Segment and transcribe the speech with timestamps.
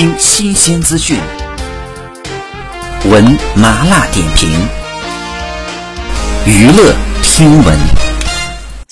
[0.00, 1.20] 听新鲜资讯，
[3.04, 3.22] 闻
[3.54, 4.48] 麻辣点评，
[6.46, 8.09] 娱乐听闻。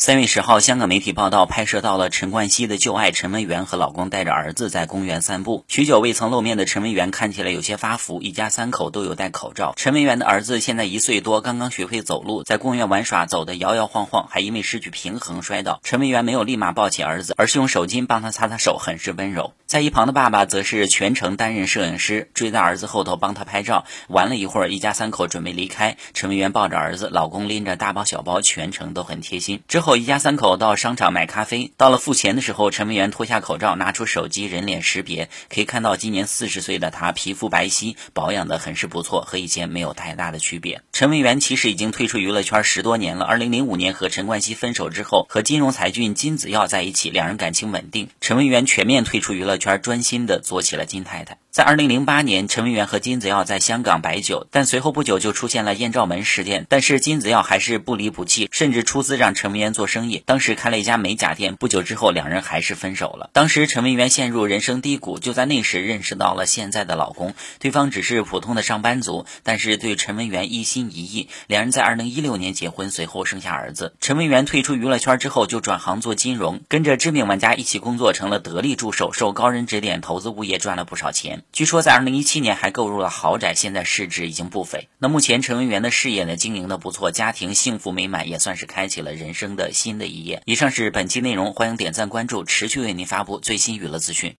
[0.01, 5.64] 三月十号，香港媒体报道拍摄到了陈冠希的旧爱陈文媛和老公带着儿子在公园散步。
[5.67, 9.73] 许久未曾露面的陈文媛看起来有些发福，一家三口都有戴口罩。
[9.75, 15.81] 陈文媛的儿子现在一岁多，刚刚学会走路，在公园玩耍，走得摇摇晃晃，还因为失去平衡摔倒。
[15.82, 19.53] 陈文媛没有立马抱起儿子，而是用手巾帮他擦擦手，很是温柔。
[19.67, 23.85] 在一旁的爸爸则是全程担任摄影师，追在儿子后头帮他拍照。
[24.07, 25.96] 玩了一会儿，一家三口准备离开。
[26.14, 29.61] 陈文媛抱着儿子，老公拎着大包小包，全程都很贴心。
[29.67, 29.88] 之后。
[29.89, 40.83] 后一家三口到商场买咖啡，到了付钱的时候，陈文媛脱下口罩，拿出手机人脸识别，可以看到今年四十岁的她皮肤白皙，保养的很是不错，和以前没有太大的区别。
[40.92, 48.11] 陈文媛其实已经退出娱乐圈十多年了，二零零五年和陈冠希分手之后，和金融才俊金子耀在一起，两人感情稳定。
[48.20, 51.39] 陈文媛全面退出娱乐圈，专心的做起了金太太。
[51.50, 56.67] 在二零零八年，陈文媛和金子耀在香港摆酒，但随后不久就出现了艳照门事件。
[56.69, 60.24] 但是金子耀还是不离不弃，甚至出资让陈文媛做生意。
[60.26, 63.30] 当时开了一家美甲店，不久之后两人还是分手了。
[63.32, 67.32] 当时陈文媛陷入人生低谷，就在那时认识到了现在的老公。
[67.60, 71.28] 对方只是普通的上班族，但是对陈文媛一心一意。
[71.46, 73.94] 两人在二零一六年结婚，随后生下儿子。
[74.00, 81.44] 陈文媛退出娱乐圈之后，就转行做金融，跟着知名玩家一起工作，成了得力助手，受高人指点，投资物业赚了不少钱。
[81.52, 84.88] 据说在二零一七年还购入了豪宅，现在市值已经不菲。
[84.98, 90.42] 那目前陈文媛的事业呢，经营的不错，家庭幸福美满，也算是开启了人生的新的一页。
[90.44, 94.36] 以上是本期内容，欢迎点赞关注，持续为您发布最新娱乐资讯。